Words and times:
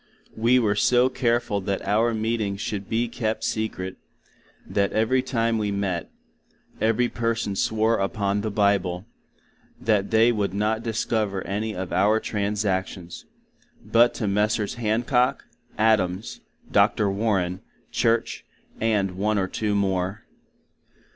We 0.35 0.57
were 0.57 0.73
so 0.73 1.09
carefull 1.09 1.61
that 1.65 1.85
our 1.87 2.11
meetings 2.11 2.59
should 2.59 2.89
be 2.89 3.07
kept 3.07 3.43
Secret; 3.43 3.97
that 4.65 4.91
every 4.93 5.21
time 5.21 5.59
we 5.59 5.69
met, 5.69 6.09
every 6.81 7.07
person 7.07 7.55
swore 7.55 7.97
upon 7.99 8.41
the 8.41 8.49
Bible, 8.49 9.05
that 9.79 10.09
they 10.09 10.31
would 10.31 10.55
not 10.55 10.81
discover 10.81 11.45
any 11.45 11.75
of 11.75 11.93
our 11.93 12.19
transactions, 12.19 13.25
But 13.85 14.15
to 14.15 14.27
Messrs. 14.27 14.73
HANCOCK, 14.77 15.43
ADAMS, 15.77 16.39
Doctors 16.71 17.13
WARREN, 17.13 17.61
CHURCH, 17.91 18.43
and 18.79 19.11
one 19.17 19.37
or 19.37 19.47
two 19.47 19.75
more. 19.75 20.23